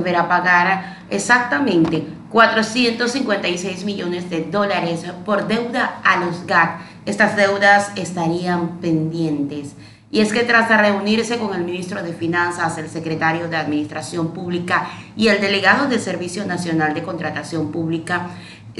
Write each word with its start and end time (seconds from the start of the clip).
deberá 0.00 0.28
pagar 0.28 0.96
exactamente 1.10 2.06
456 2.30 3.84
millones 3.84 4.30
de 4.30 4.44
dólares 4.44 5.04
por 5.24 5.46
deuda 5.46 6.00
a 6.02 6.16
los 6.24 6.46
GAC. 6.46 6.80
Estas 7.04 7.36
deudas 7.36 7.92
estarían 7.96 8.78
pendientes. 8.80 9.74
Y 10.12 10.20
es 10.20 10.32
que 10.32 10.42
tras 10.42 10.68
reunirse 10.68 11.38
con 11.38 11.54
el 11.54 11.62
ministro 11.62 12.02
de 12.02 12.12
Finanzas, 12.12 12.78
el 12.78 12.88
secretario 12.88 13.48
de 13.48 13.56
Administración 13.56 14.32
Pública 14.32 14.88
y 15.16 15.28
el 15.28 15.40
delegado 15.40 15.86
del 15.86 16.00
Servicio 16.00 16.44
Nacional 16.46 16.94
de 16.94 17.02
Contratación 17.02 17.70
Pública 17.70 18.30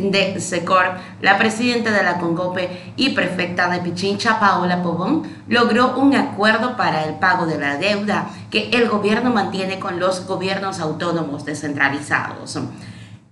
de 0.00 0.40
SECOR, 0.40 0.94
la 1.20 1.36
presidenta 1.36 1.90
de 1.90 2.02
la 2.02 2.18
CONGOPE 2.18 2.94
y 2.96 3.10
prefecta 3.10 3.68
de 3.68 3.80
Pichincha, 3.80 4.40
Paola 4.40 4.82
Pobón, 4.82 5.22
logró 5.48 5.96
un 5.96 6.14
acuerdo 6.14 6.76
para 6.76 7.04
el 7.04 7.16
pago 7.16 7.46
de 7.46 7.58
la 7.58 7.76
deuda 7.76 8.30
que 8.50 8.70
el 8.70 8.88
gobierno 8.88 9.30
mantiene 9.30 9.78
con 9.78 10.00
los 10.00 10.26
gobiernos 10.26 10.80
autónomos 10.80 11.44
descentralizados. 11.44 12.58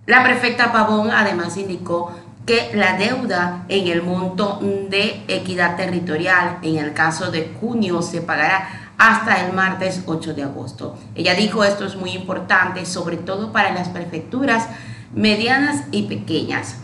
La 0.05 0.23
prefecta 0.23 0.71
Pavón 0.71 1.11
además 1.11 1.57
indicó 1.57 2.13
que 2.45 2.71
la 2.73 2.97
deuda 2.97 3.65
en 3.67 3.87
el 3.87 4.01
monto 4.01 4.59
de 4.61 5.23
equidad 5.27 5.75
territorial 5.75 6.57
en 6.63 6.77
el 6.77 6.93
caso 6.93 7.31
de 7.31 7.55
junio 7.59 8.01
se 8.01 8.21
pagará 8.21 8.93
hasta 8.97 9.45
el 9.45 9.53
martes 9.53 10.03
8 10.05 10.33
de 10.33 10.43
agosto. 10.43 10.97
Ella 11.15 11.33
dijo 11.33 11.63
esto 11.63 11.85
es 11.85 11.95
muy 11.95 12.11
importante, 12.11 12.85
sobre 12.85 13.17
todo 13.17 13.51
para 13.51 13.71
las 13.71 13.89
prefecturas 13.89 14.67
medianas 15.13 15.83
y 15.91 16.03
pequeñas. 16.03 16.77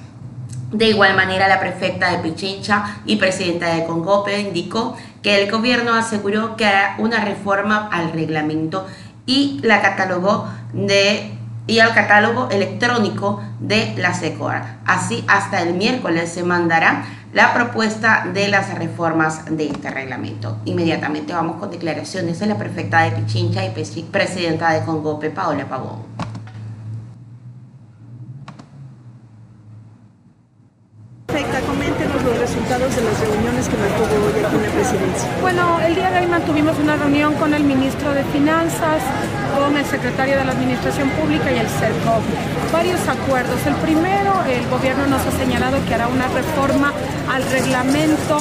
De 0.72 0.90
igual 0.90 1.16
manera, 1.16 1.48
la 1.48 1.60
prefecta 1.60 2.12
de 2.12 2.18
Pichincha 2.18 2.98
y 3.06 3.18
presidenta 3.18 3.74
de 3.76 3.86
Congope 3.86 4.40
indicó 4.40 4.98
que 5.22 5.42
el 5.42 5.50
gobierno 5.50 5.94
aseguró 5.94 6.56
que 6.56 6.66
hará 6.66 6.96
una 6.98 7.24
reforma 7.24 7.88
al 7.92 8.12
reglamento 8.12 8.86
y 9.26 9.60
la 9.64 9.82
y 11.68 11.80
al 11.80 11.94
catálogo 11.94 12.50
electrónico 12.52 13.42
de 13.60 13.96
la 13.98 14.14
SECOR. 14.14 14.62
Así, 14.86 15.23
hasta 15.28 15.62
el 15.62 15.73
miércoles 15.73 16.32
se 16.32 16.44
mandará 16.44 17.06
la 17.34 17.54
propuesta 17.54 18.28
de 18.34 18.48
las 18.50 18.76
reformas 18.76 19.45
de 19.50 19.67
este 19.67 19.89
reglamento. 19.89 20.58
Inmediatamente 20.66 21.34
vamos 21.34 21.58
con 21.58 21.72
declaraciones 21.72 22.39
de 22.39 22.48
la 22.48 22.58
prefecta 22.58 23.02
de 23.02 23.12
Pichincha 23.12 23.66
y 23.66 23.72
presidenta 24.04 24.72
de 24.72 24.86
Congope, 24.86 25.30
Paola 25.32 25.66
Pavón. 25.66 26.16
los 32.39 32.55
de 32.66 32.80
las 32.80 33.19
reuniones 33.19 33.69
que 33.69 33.77
mantuvo 33.77 34.25
hoy 34.25 34.44
aquí 34.44 34.55
en 34.55 34.63
la? 34.63 35.41
Bueno, 35.41 35.80
el 35.81 35.94
día 35.94 36.09
de 36.09 36.19
hoy 36.21 36.25
mantuvimos 36.25 36.75
una 36.80 36.95
reunión 36.95 37.35
con 37.35 37.53
el 37.53 37.63
ministro 37.63 38.11
de 38.11 38.23
Finanzas, 38.23 39.03
con 39.55 39.77
el 39.77 39.85
secretario 39.85 40.35
de 40.35 40.45
la 40.45 40.53
Administración 40.53 41.09
Pública 41.11 41.52
y 41.52 41.59
el 41.59 41.67
CERCO. 41.67 42.21
Varios 42.73 42.99
acuerdos. 43.08 43.59
El 43.67 43.75
primero, 43.75 44.33
el 44.49 44.67
gobierno 44.67 45.05
nos 45.05 45.21
ha 45.27 45.31
señalado 45.38 45.77
que 45.88 45.93
hará 45.93 46.08
una 46.08 46.27
reforma 46.27 46.91
al 47.31 47.43
reglamento 47.52 48.39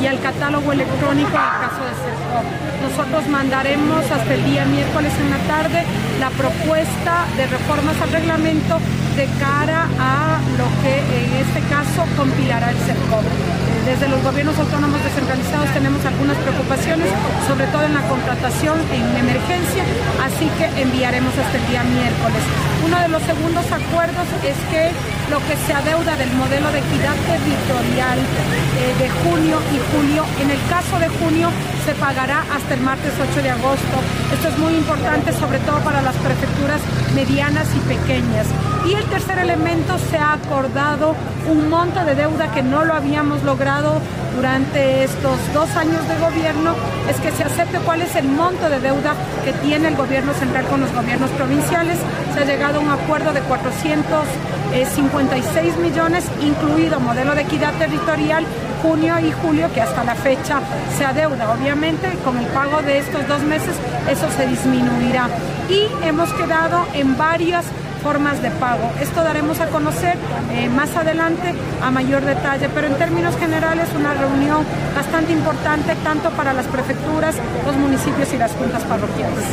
y 0.00 0.06
al 0.06 0.20
catálogo 0.20 0.72
electrónico 0.72 1.28
en 1.28 1.44
el 1.44 1.68
caso 1.68 1.82
de 1.84 1.94
CERCO. 2.00 2.38
Nosotros 2.80 3.28
mandaremos 3.28 4.10
hasta 4.10 4.32
el 4.32 4.44
día 4.44 4.64
miércoles 4.64 5.12
en 5.20 5.30
la 5.30 5.38
tarde 5.52 5.84
la 6.18 6.30
propuesta 6.30 7.26
de 7.36 7.46
reformas 7.46 8.00
al 8.00 8.10
reglamento 8.10 8.80
de 9.16 9.26
cara 9.38 9.86
a 10.00 10.40
lo 10.56 10.64
que 10.80 10.96
en 10.96 11.32
este 11.44 11.60
caso 11.68 12.04
compilará 12.16 12.70
el 12.70 12.76
CERCOP. 12.78 13.65
Desde 13.86 14.08
los 14.08 14.20
gobiernos 14.20 14.58
autónomos 14.58 14.98
descentralizados 15.04 15.70
tenemos 15.70 16.04
algunas 16.04 16.36
preocupaciones, 16.38 17.06
sobre 17.46 17.68
todo 17.68 17.84
en 17.86 17.94
la 17.94 18.02
contratación 18.10 18.74
en 18.90 19.06
emergencia, 19.14 19.86
así 20.26 20.50
que 20.58 20.66
enviaremos 20.82 21.30
hasta 21.38 21.56
el 21.56 21.64
día 21.70 21.84
miércoles. 21.84 22.42
Uno 22.84 22.98
de 22.98 23.06
los 23.06 23.22
segundos 23.22 23.62
acuerdos 23.70 24.26
es 24.42 24.58
que 24.74 24.90
lo 25.30 25.38
que 25.46 25.54
se 25.54 25.72
adeuda 25.72 26.18
del 26.18 26.34
modelo 26.34 26.66
de 26.74 26.82
equidad 26.82 27.14
territorial 27.30 28.18
eh, 28.18 28.90
de 28.98 29.08
junio 29.22 29.62
y 29.70 29.78
julio, 29.94 30.26
en 30.42 30.50
el 30.50 30.58
caso 30.66 30.98
de 30.98 31.06
junio 31.22 31.54
se 31.86 31.94
pagará 31.94 32.44
hasta 32.52 32.74
el 32.74 32.80
martes 32.80 33.12
8 33.30 33.42
de 33.42 33.50
agosto. 33.50 33.96
Esto 34.34 34.48
es 34.48 34.58
muy 34.58 34.74
importante, 34.74 35.32
sobre 35.32 35.60
todo 35.60 35.78
para 35.80 36.02
las 36.02 36.16
prefecturas 36.16 36.80
medianas 37.14 37.68
y 37.76 37.78
pequeñas. 37.86 38.48
Y 38.86 38.94
el 38.94 39.04
tercer 39.04 39.38
elemento, 39.38 39.96
se 40.10 40.18
ha 40.18 40.32
acordado 40.32 41.14
un 41.48 41.70
monto 41.70 42.04
de 42.04 42.16
deuda 42.16 42.50
que 42.52 42.64
no 42.64 42.84
lo 42.84 42.92
habíamos 42.92 43.44
logrado 43.44 44.00
durante 44.34 45.04
estos 45.04 45.38
dos 45.54 45.70
años 45.76 46.08
de 46.08 46.18
gobierno, 46.18 46.74
es 47.08 47.20
que 47.20 47.30
se 47.30 47.44
acepte 47.44 47.78
cuál 47.78 48.02
es 48.02 48.16
el 48.16 48.26
monto 48.28 48.68
de 48.68 48.80
deuda 48.80 49.14
que 49.44 49.52
tiene 49.52 49.86
el 49.88 49.96
gobierno 49.96 50.34
central 50.34 50.66
con 50.66 50.80
los 50.80 50.92
gobiernos 50.92 51.30
provinciales. 51.30 51.98
Se 52.34 52.40
ha 52.40 52.44
llegado 52.44 52.80
a 52.80 52.82
un 52.82 52.90
acuerdo 52.90 53.32
de 53.32 53.42
456 53.42 55.76
millones, 55.78 56.24
incluido 56.42 56.98
modelo 56.98 57.36
de 57.36 57.42
equidad 57.42 57.74
territorial, 57.74 58.44
junio 58.82 59.18
y 59.18 59.32
julio, 59.32 59.72
que 59.72 59.80
hasta 59.80 60.04
la 60.04 60.14
fecha 60.14 60.60
se 60.96 61.04
adeuda. 61.04 61.52
Obviamente, 61.52 62.08
con 62.24 62.36
el 62.38 62.46
pago 62.46 62.82
de 62.82 62.98
estos 62.98 63.26
dos 63.28 63.42
meses, 63.42 63.76
eso 64.10 64.26
se 64.36 64.46
disminuirá. 64.46 65.28
Y 65.68 65.88
hemos 66.06 66.32
quedado 66.34 66.86
en 66.94 67.16
varias 67.16 67.64
formas 68.02 68.40
de 68.40 68.50
pago. 68.52 68.88
Esto 69.00 69.24
daremos 69.24 69.58
a 69.60 69.66
conocer 69.66 70.16
eh, 70.52 70.68
más 70.68 70.94
adelante 70.94 71.52
a 71.82 71.90
mayor 71.90 72.24
detalle, 72.24 72.68
pero 72.68 72.86
en 72.86 72.94
términos 72.94 73.36
generales 73.36 73.88
una 73.98 74.14
reunión 74.14 74.64
bastante 74.94 75.32
importante 75.32 75.94
tanto 76.04 76.30
para 76.30 76.52
las 76.52 76.66
prefecturas, 76.66 77.34
los 77.64 77.76
municipios 77.76 78.32
y 78.32 78.38
las 78.38 78.52
juntas 78.52 78.84
parroquiales. 78.84 79.44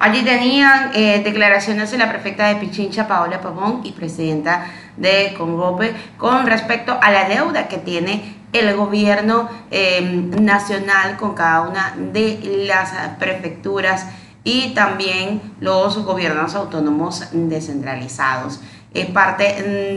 Allí 0.00 0.22
tenían 0.22 0.92
eh, 0.94 1.20
declaraciones 1.22 1.90
de 1.90 1.98
la 1.98 2.08
prefecta 2.08 2.46
de 2.46 2.56
Pichincha, 2.56 3.06
Paola 3.06 3.42
Pavón, 3.42 3.82
y 3.84 3.92
presidenta 3.92 4.64
de 4.96 5.34
Congope 5.36 5.94
con 6.16 6.46
respecto 6.46 6.98
a 7.02 7.10
la 7.10 7.28
deuda 7.28 7.68
que 7.68 7.76
tiene 7.76 8.36
el 8.54 8.74
gobierno 8.74 9.50
em, 9.70 10.30
nacional 10.42 11.18
con 11.18 11.34
cada 11.34 11.68
una 11.68 11.94
de 11.98 12.64
las 12.66 12.92
prefecturas 13.18 14.06
y 14.42 14.70
también 14.70 15.42
los 15.60 16.02
gobiernos 16.02 16.54
autónomos 16.54 17.28
descentralizados. 17.32 18.62
Es 18.94 19.04
parte 19.04 19.44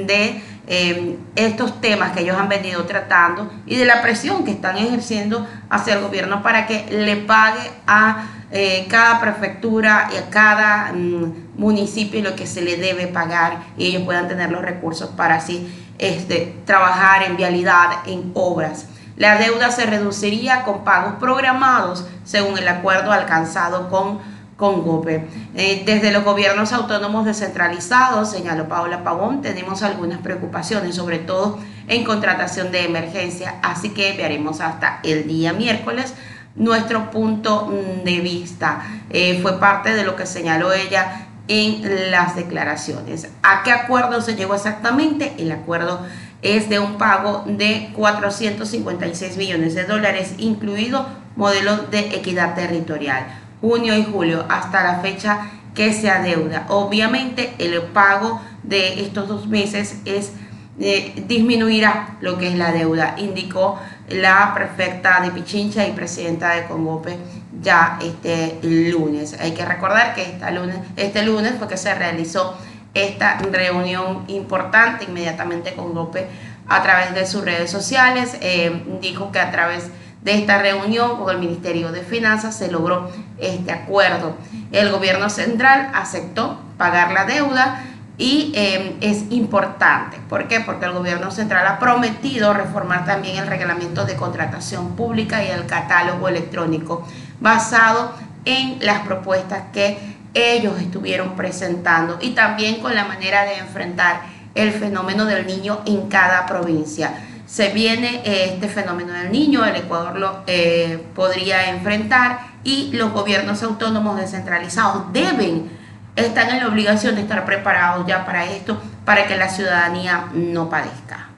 de 0.06 0.44
em, 0.68 1.16
estos 1.38 1.80
temas 1.80 2.12
que 2.12 2.24
ellos 2.24 2.38
han 2.38 2.50
venido 2.50 2.84
tratando 2.84 3.50
y 3.66 3.78
de 3.78 3.86
la 3.86 4.02
presión 4.02 4.44
que 4.44 4.52
están 4.52 4.78
ejerciendo 4.78 5.48
hacia 5.70 5.94
el 5.94 6.02
gobierno 6.02 6.44
para 6.44 6.68
que 6.68 6.88
le 6.92 7.16
pague 7.16 7.72
a 7.88 8.26
eh, 8.56 8.86
cada 8.88 9.20
prefectura 9.20 10.10
y 10.14 10.18
a 10.18 10.30
cada 10.30 10.94
mm, 10.94 11.58
municipio 11.58 12.22
lo 12.22 12.36
que 12.36 12.46
se 12.46 12.62
le 12.62 12.78
debe 12.78 13.08
pagar 13.08 13.64
y 13.80 13.88
ellos 13.88 14.04
puedan 14.04 14.28
tener 14.28 14.52
los 14.52 14.62
recursos 14.62 15.10
para 15.10 15.36
así 15.36 15.68
este, 15.98 16.56
trabajar 16.64 17.24
en 17.24 17.36
vialidad, 17.36 18.06
en 18.06 18.30
obras. 18.36 18.86
La 19.18 19.38
deuda 19.40 19.72
se 19.72 19.88
reduciría 19.88 20.66
con 20.66 20.84
pagos 20.84 21.16
programados 21.20 22.06
según 22.26 22.56
el 22.60 22.68
acuerdo 22.68 23.12
alcanzado 23.12 23.90
con, 23.90 24.20
con 24.56 24.84
GOPE. 24.84 25.28
Eh, 25.56 25.82
desde 25.84 26.12
los 26.12 26.24
gobiernos 26.24 26.74
autónomos 26.74 27.26
descentralizados, 27.26 28.30
señaló 28.30 28.68
Paola 28.68 29.04
Pavón, 29.04 29.42
tenemos 29.42 29.82
algunas 29.82 30.20
preocupaciones, 30.20 30.94
sobre 30.94 31.18
todo 31.18 31.58
en 31.88 32.04
contratación 32.04 32.72
de 32.72 32.86
emergencia, 32.86 33.56
así 33.64 33.90
que 33.90 34.14
veremos 34.14 34.62
hasta 34.62 35.00
el 35.02 35.28
día 35.28 35.54
miércoles 35.54 36.14
nuestro 36.56 37.12
punto 37.12 37.68
mm, 37.68 38.04
de 38.04 38.20
vista. 38.20 38.84
Eh, 39.10 39.40
fue 39.42 39.60
parte 39.60 39.94
de 39.94 40.04
lo 40.04 40.16
que 40.16 40.26
señaló 40.26 40.74
ella 40.74 41.28
en 41.48 42.12
las 42.12 42.36
declaraciones. 42.36 43.30
¿A 43.42 43.64
qué 43.64 43.72
acuerdo 43.72 44.22
se 44.22 44.36
llegó 44.36 44.56
exactamente? 44.56 45.34
El 45.38 45.52
acuerdo 45.52 46.06
es 46.42 46.70
de 46.70 46.80
un 46.80 46.98
pago 46.98 47.44
de 47.48 47.92
456 47.96 49.38
millones 49.38 49.76
de 49.76 49.86
dólares, 49.86 50.36
incluido 50.38 51.08
modelo 51.36 51.78
de 51.78 52.00
equidad 52.16 52.54
territorial, 52.56 53.26
junio 53.62 53.98
y 53.98 54.04
julio, 54.04 54.46
hasta 54.50 54.84
la 54.84 55.00
fecha 55.00 55.50
que 55.74 55.94
se 55.94 56.10
adeuda. 56.10 56.66
Obviamente 56.70 57.54
el 57.58 57.82
pago 57.82 58.42
de 58.62 59.02
estos 59.02 59.28
dos 59.28 59.48
meses 59.48 59.98
es 60.06 60.34
eh, 60.80 61.24
disminuirá 61.28 62.18
lo 62.22 62.38
que 62.38 62.48
es 62.48 62.56
la 62.56 62.72
deuda, 62.72 63.16
indicó 63.18 63.80
la 64.14 64.54
prefecta 64.54 65.20
de 65.22 65.32
Pichincha 65.32 65.86
y 65.88 65.92
presidenta 65.92 66.52
de 66.52 66.66
Congope 66.66 67.18
ya 67.62 67.98
este 68.02 68.60
lunes. 68.62 69.36
Hay 69.40 69.52
que 69.52 69.66
recordar 69.66 70.14
que 70.16 70.24
esta 70.24 70.52
lunes, 70.52 70.78
este 70.96 71.24
lunes 71.24 71.54
fue 71.58 71.68
que 71.68 71.78
se 71.78 71.94
realizó 71.94 72.58
esta 72.94 73.40
reunión 73.40 74.24
importante 74.28 75.06
inmediatamente 75.06 75.74
con 75.74 75.88
Congope 75.88 76.28
a 76.68 76.84
través 76.84 77.14
de 77.14 77.26
sus 77.26 77.44
redes 77.44 77.72
sociales. 77.72 78.38
Eh, 78.42 78.84
dijo 79.02 79.32
que 79.32 79.40
a 79.40 79.52
través 79.52 79.90
de 80.22 80.36
esta 80.36 80.62
reunión 80.62 81.18
con 81.18 81.30
el 81.30 81.40
Ministerio 81.40 81.92
de 81.92 82.02
Finanzas 82.02 82.56
se 82.56 82.72
logró 82.72 83.10
este 83.40 83.72
acuerdo. 83.72 84.36
El 84.72 84.92
gobierno 84.92 85.30
central 85.30 85.92
aceptó 85.94 86.60
pagar 86.78 87.12
la 87.12 87.26
deuda 87.26 87.84
y 88.18 88.52
em, 88.56 88.98
es 89.02 89.32
importante. 89.32 90.18
¿Por 90.30 90.48
qué? 90.48 90.60
Porque 90.60 90.86
el 90.86 90.92
gobierno 90.92 91.32
central 91.32 91.66
ha 91.68 91.80
prometido 91.80 92.54
reformar 92.54 93.06
también 93.06 93.38
el 93.38 93.48
reglamento 93.48 94.06
de 94.06 94.16
contratación 94.16 94.96
pública 94.96 95.44
y 95.44 95.50
el 95.50 95.66
catálogo 95.66 96.28
electrónico 96.28 97.08
basado 97.40 98.14
en 98.46 98.78
las 98.82 99.00
propuestas 99.00 99.64
que 99.74 99.98
ellos 100.34 100.80
estuvieron 100.80 101.36
presentando 101.36 102.18
y 102.22 102.32
también 102.32 102.82
con 102.82 102.96
la 102.96 103.06
manera 103.06 103.46
de 103.46 103.58
enfrentar 103.58 104.22
el 104.56 104.72
fenómeno 104.72 105.26
del 105.26 105.48
niño 105.48 105.82
en 105.86 106.10
cada 106.10 106.46
provincia. 106.46 107.14
Se 107.46 107.70
viene 107.70 108.22
eh, 108.26 108.52
este 108.54 108.68
fenómeno 108.68 109.14
del 109.14 109.32
niño, 109.32 109.66
el 109.66 109.76
Ecuador 109.76 110.18
lo 110.18 110.44
eh, 110.48 111.04
podría 111.16 111.70
enfrentar 111.70 112.40
y 112.64 112.92
los 112.94 113.12
gobiernos 113.12 113.62
autónomos 113.64 114.18
descentralizados 114.18 115.12
deben 115.12 115.83
están 116.16 116.50
en 116.50 116.60
la 116.60 116.68
obligación 116.68 117.16
de 117.16 117.22
estar 117.22 117.46
preparados 117.46 118.06
ya 118.08 118.26
para 118.26 118.46
esto, 118.46 118.82
para 119.06 119.26
que 119.28 119.38
la 119.38 119.50
ciudadanía 119.50 120.26
no 120.34 120.70
padezca. 120.70 121.33